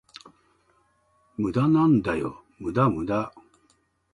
[1.37, 3.31] 無駄なんだよ、無駄無駄